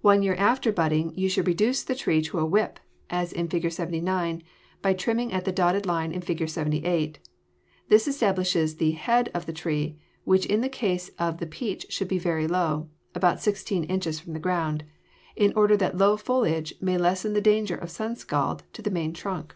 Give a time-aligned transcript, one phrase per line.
[0.00, 2.80] One year after budding you should reduce the tree to a "whip,"
[3.10, 3.70] as in Fig.
[3.70, 4.42] 79,
[4.82, 6.48] by trimming at the dotted line in Fig.
[6.48, 7.20] 78.
[7.88, 12.08] This establishes the "head" of the tree, which in the case of the peach should
[12.08, 14.82] be very low, about sixteen inches from the ground,
[15.36, 18.90] in order that a low foliage may lessen the danger of sun scald to the
[18.90, 19.54] main trunk.